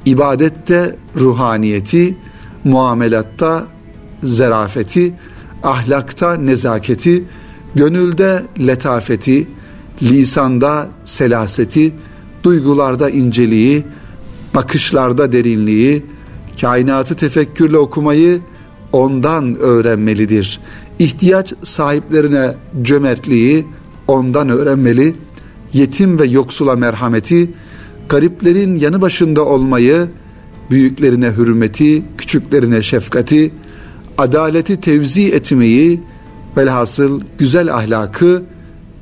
[0.05, 2.17] ibadette ruhaniyeti,
[2.63, 3.63] muamelatta
[4.23, 5.13] zerafeti,
[5.63, 7.23] ahlakta nezaketi,
[7.75, 9.47] gönülde letafeti,
[10.01, 11.93] lisanda selaseti,
[12.43, 13.83] duygularda inceliği,
[14.55, 16.05] bakışlarda derinliği,
[16.61, 18.39] kainatı tefekkürle okumayı
[18.91, 20.59] ondan öğrenmelidir.
[20.99, 23.65] İhtiyaç sahiplerine cömertliği
[24.07, 25.15] ondan öğrenmeli,
[25.73, 27.49] yetim ve yoksula merhameti,
[28.09, 30.07] gariplerin yanı başında olmayı,
[30.69, 33.51] büyüklerine hürmeti, küçüklerine şefkati,
[34.17, 36.01] adaleti tevzi etmeyi,
[36.57, 38.43] velhasıl güzel ahlakı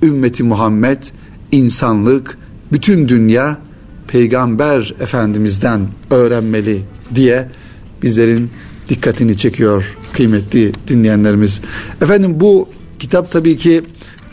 [0.03, 1.03] ümmeti Muhammed,
[1.51, 2.37] insanlık,
[2.71, 3.57] bütün dünya
[4.07, 6.81] peygamber efendimizden öğrenmeli
[7.15, 7.49] diye
[8.03, 8.49] bizlerin
[8.89, 11.61] dikkatini çekiyor kıymetli dinleyenlerimiz.
[12.01, 13.83] Efendim bu kitap tabii ki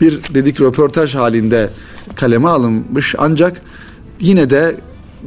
[0.01, 1.69] bir dedik röportaj halinde
[2.15, 3.61] kaleme alınmış ancak
[4.19, 4.75] yine de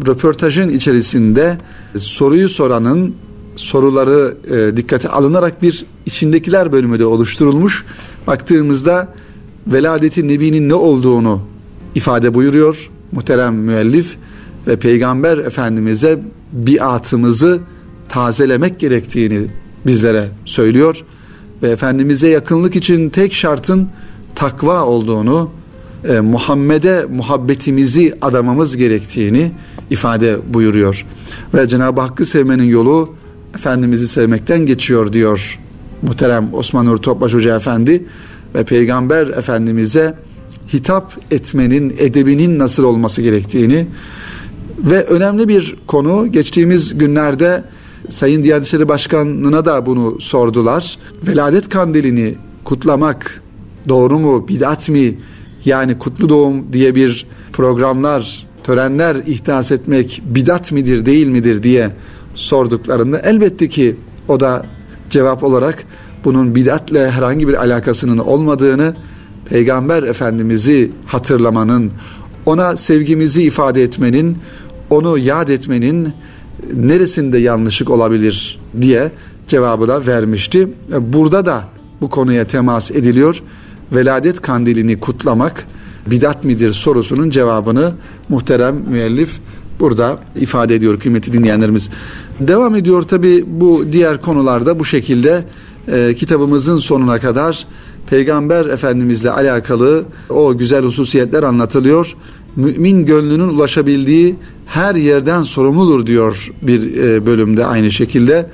[0.07, 1.59] röportajın içerisinde
[1.99, 3.15] soruyu soranın
[3.57, 7.85] soruları e, dikkate alınarak bir içindekiler bölümü de oluşturulmuş.
[8.27, 9.15] Baktığımızda
[9.67, 11.41] veladeti nebinin ne olduğunu
[11.95, 14.17] ifade buyuruyor muhterem müellif
[14.67, 16.21] ve peygamber efendimize
[16.53, 17.61] biatımızı
[18.09, 19.47] tazelemek gerektiğini
[19.87, 21.05] bizlere söylüyor
[21.63, 23.89] ve efendimize yakınlık için tek şartın
[24.35, 25.51] takva olduğunu
[26.09, 29.51] e, Muhammed'e muhabbetimizi adamamız gerektiğini
[29.91, 31.07] ifade buyuruyor.
[31.55, 33.15] Ve Cenab-ı Hakk'ı sevmenin yolu
[33.55, 35.59] Efendimiz'i sevmekten geçiyor diyor
[36.03, 38.05] muhterem Osman Nur Topbaş Hoca Efendi
[38.55, 40.15] ve Peygamber Efendimiz'e
[40.73, 43.87] hitap etmenin edebinin nasıl olması gerektiğini
[44.79, 47.65] ve önemli bir konu geçtiğimiz günlerde
[48.09, 50.99] Sayın Diyanet İşleri Başkanı'na da bunu sordular.
[51.27, 52.35] Veladet kandilini
[52.65, 53.43] kutlamak
[53.89, 55.19] doğru mu, bidat mi?
[55.65, 61.91] Yani kutlu doğum diye bir programlar, törenler ihdas etmek bidat midir, değil midir diye
[62.35, 63.97] sorduklarında elbette ki
[64.29, 64.67] o da
[65.11, 65.85] cevap olarak
[66.25, 68.95] bunun bidatle herhangi bir alakasının olmadığını,
[69.45, 71.93] Peygamber Efendimiz'i hatırlamanın,
[72.47, 74.39] ona sevgimizi ifade etmenin,
[74.91, 76.13] onu yad etmenin
[76.75, 79.11] neresinde yanlışlık olabilir diye
[79.49, 80.69] cevabı da vermişti.
[80.99, 81.65] Burada da
[82.01, 83.43] bu konuya temas ediliyor.
[83.93, 85.67] Veladet kandilini kutlamak
[86.07, 87.93] bidat midir sorusunun cevabını
[88.29, 89.41] muhterem müellif
[89.81, 91.91] burada ifade ediyor kıymetli dinleyenlerimiz.
[92.41, 95.45] Devam ediyor tabi bu diğer konularda bu şekilde
[95.93, 97.67] e, kitabımızın sonuna kadar
[98.11, 102.17] Peygamber Efendimizle alakalı o güzel hususiyetler anlatılıyor.
[102.57, 108.47] Mümin gönlünün ulaşabildiği her yerden sorumludur diyor bir e, bölümde aynı şekilde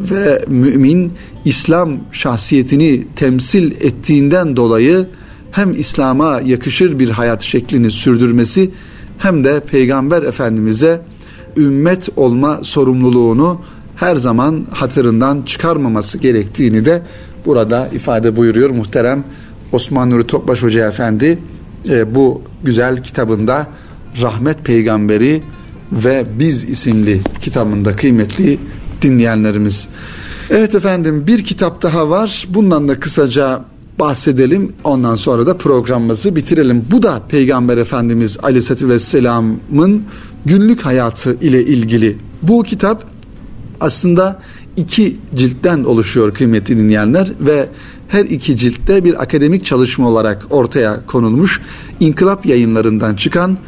[0.00, 1.12] ve mümin
[1.44, 5.06] İslam şahsiyetini temsil ettiğinden dolayı
[5.50, 8.70] hem İslam'a yakışır bir hayat şeklini sürdürmesi
[9.22, 11.00] hem de Peygamber Efendimiz'e
[11.56, 13.60] ümmet olma sorumluluğunu
[13.96, 17.02] her zaman hatırından çıkarmaması gerektiğini de
[17.46, 19.24] burada ifade buyuruyor muhterem
[19.72, 21.38] Osman Nuri Topbaş Hoca Efendi
[21.88, 23.66] e, bu güzel kitabında
[24.20, 25.42] Rahmet Peygamberi
[25.92, 28.58] ve Biz isimli kitabında kıymetli
[29.02, 29.88] dinleyenlerimiz.
[30.50, 32.46] Evet efendim bir kitap daha var.
[32.48, 33.64] Bundan da kısaca
[34.02, 34.72] bahsedelim.
[34.84, 36.84] Ondan sonra da programımızı bitirelim.
[36.90, 40.02] Bu da Peygamber Efendimiz Aleyhisselatü Vesselam'ın
[40.46, 42.16] günlük hayatı ile ilgili.
[42.42, 43.04] Bu kitap
[43.80, 44.38] aslında
[44.76, 47.68] iki ciltten oluşuyor kıymetli dinleyenler ve
[48.08, 51.60] her iki ciltte bir akademik çalışma olarak ortaya konulmuş.
[52.00, 53.58] İnkılap yayınlarından çıkan e,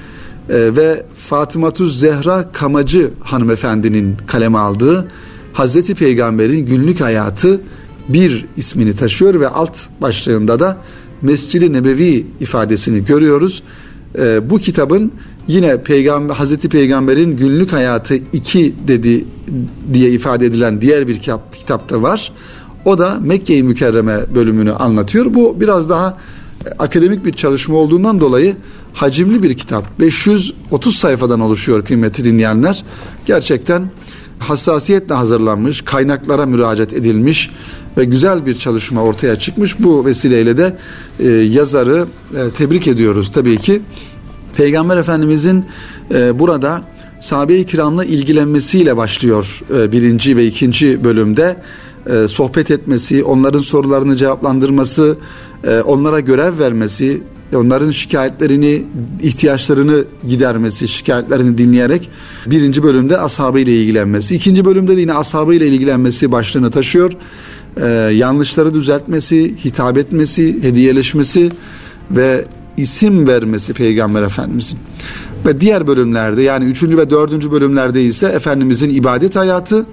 [0.77, 5.09] ve Fatımatü Zehra Kamacı hanımefendinin kaleme aldığı
[5.53, 7.61] Hazreti Peygamber'in günlük hayatı
[8.09, 10.79] bir ismini taşıyor ve alt başlığında da
[11.23, 13.63] Mescid-i Nebevi ifadesini görüyoruz.
[14.19, 15.13] E, bu kitabın
[15.49, 19.25] yine Peygamber Hazreti Peygamber'in günlük hayatı iki dedi
[19.93, 22.33] diye ifade edilen diğer bir kitap, kitapta var.
[22.85, 25.35] O da Mekke-i Mükerreme bölümünü anlatıyor.
[25.35, 26.19] Bu biraz daha
[26.67, 28.57] e, akademik bir çalışma olduğundan dolayı
[28.93, 30.01] hacimli bir kitap.
[30.01, 32.85] 530 sayfadan oluşuyor kıymetli dinleyenler.
[33.27, 33.91] Gerçekten
[34.39, 37.51] hassasiyetle hazırlanmış, kaynaklara müracaat edilmiş
[37.97, 39.81] ve güzel bir çalışma ortaya çıkmış.
[39.81, 40.77] Bu vesileyle de
[41.21, 43.83] e, yazarı e, tebrik ediyoruz tabii ki.
[44.57, 45.65] Peygamber Efendimizin
[46.15, 46.83] e, burada
[47.21, 51.57] sahabe-i kiramla ilgilenmesiyle başlıyor e, birinci ve ikinci bölümde.
[52.07, 55.19] E, sohbet etmesi, onların sorularını cevaplandırması,
[55.65, 57.23] e, onlara görev vermesi,
[57.57, 58.83] onların şikayetlerini,
[59.23, 62.11] ihtiyaçlarını gidermesi, şikayetlerini dinleyerek
[62.47, 67.13] birinci bölümde ashabı ile ilgilenmesi, ikinci bölümde de yine ashabı ile ilgilenmesi başlığını taşıyor.
[67.81, 71.51] Ee, yanlışları düzeltmesi, hitap etmesi, hediyeleşmesi
[72.11, 72.45] ve
[72.77, 74.79] isim vermesi Peygamber Efendimizin.
[75.47, 79.87] Ve diğer bölümlerde yani üçüncü ve dördüncü bölümlerde ise Efendimizin ibadet hayatı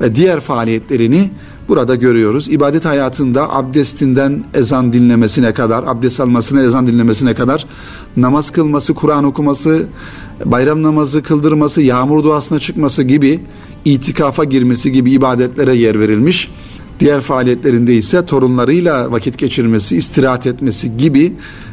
[0.00, 1.30] ve diğer faaliyetlerini
[1.68, 2.48] burada görüyoruz.
[2.48, 7.66] İbadet hayatında abdestinden ezan dinlemesine kadar, abdest almasına ezan dinlemesine kadar
[8.16, 9.86] namaz kılması, Kur'an okuması,
[10.44, 13.40] bayram namazı kıldırması, yağmur duasına çıkması gibi
[13.84, 16.50] itikafa girmesi gibi ibadetlere yer verilmiş.
[17.00, 21.32] Diğer faaliyetlerinde ise torunlarıyla vakit geçirmesi, istirahat etmesi gibi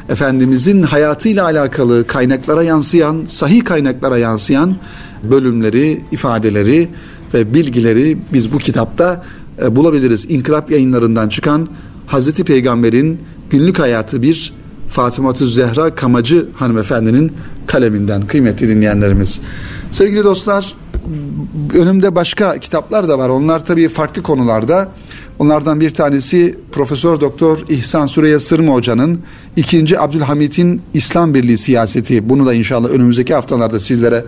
[0.10, 4.76] Efendimizin hayatıyla alakalı kaynaklara yansıyan, sahih kaynaklara yansıyan
[5.24, 6.90] bölümleri, ifadeleri
[7.34, 9.24] ve bilgileri biz bu kitapta
[9.62, 10.26] e, bulabiliriz.
[10.30, 11.68] İnkılap yayınlarından çıkan
[12.08, 14.54] Hazreti Peygamber'in günlük hayatı bir
[14.90, 17.32] Fatıma Zehra Kamacı hanımefendinin
[17.68, 19.40] kaleminden kıymetli dinleyenlerimiz.
[19.92, 20.76] Sevgili dostlar
[21.74, 23.30] önümde başka kitaplar da var.
[23.30, 24.90] Onlar tabii farklı konularda.
[25.40, 29.20] Onlardan bir tanesi Profesör Doktor İhsan Süreyya Sırma Hoca'nın
[29.56, 32.30] ikinci Abdülhamit'in İslam Birliği siyaseti.
[32.30, 34.26] Bunu da inşallah önümüzdeki haftalarda sizlere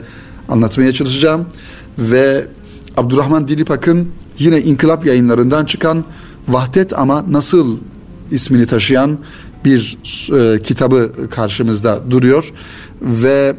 [0.50, 1.46] anlatmaya çalışacağım.
[1.98, 2.46] Ve
[2.98, 4.10] Abdurrahman Dilipak'ın
[4.40, 6.06] yine İnkılap yayınlarından çıkan
[6.48, 7.78] Vahdet ama Nasıl
[8.32, 9.18] ismini taşıyan
[9.66, 9.98] bir
[10.34, 12.54] e, kitabı karşımızda duruyor.
[13.02, 13.56] Ve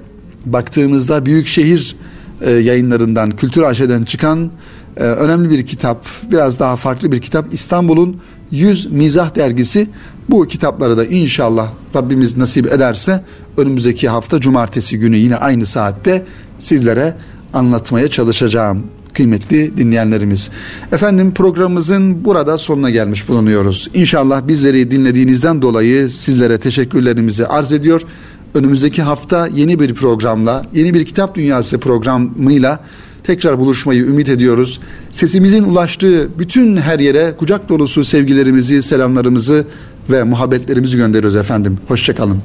[0.47, 1.97] baktığımızda Büyükşehir
[2.41, 4.51] e, yayınlarından, Kültür Aşe'den çıkan
[4.97, 7.55] e, önemli bir kitap, biraz daha farklı bir kitap.
[7.55, 8.17] İstanbul'un
[8.51, 9.89] 100 Mizah dergisi.
[10.29, 13.25] Bu kitapları da inşallah Rabbimiz nasip ederse
[13.57, 16.25] önümüzdeki hafta cumartesi günü yine aynı saatte
[16.59, 17.15] sizlere
[17.53, 18.83] anlatmaya çalışacağım
[19.19, 20.51] kıymetli dinleyenlerimiz.
[20.93, 23.91] Efendim programımızın burada sonuna gelmiş bulunuyoruz.
[23.95, 28.03] İnşallah bizleri dinlediğinizden dolayı sizlere teşekkürlerimizi arz ediyor.
[28.55, 32.81] Önümüzdeki hafta yeni bir programla, yeni bir kitap dünyası programıyla
[33.25, 34.81] tekrar buluşmayı ümit ediyoruz.
[35.11, 39.65] Sesimizin ulaştığı bütün her yere kucak dolusu sevgilerimizi, selamlarımızı
[40.11, 41.79] ve muhabbetlerimizi gönderiyoruz efendim.
[41.89, 42.43] Hoşçakalın.